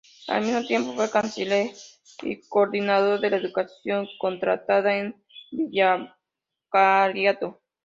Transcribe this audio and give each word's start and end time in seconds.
Al 0.27 0.41
mismo 0.43 0.63
tiempo 0.65 0.93
fue 0.93 1.11
Canciller 1.11 1.69
y 2.23 2.41
Coordinador 2.49 3.19
de 3.19 3.29
la 3.29 3.37
educación 3.37 4.07
contratada 4.19 4.97
en 4.97 5.23
el 5.51 6.07
Vicariato. 6.71 7.61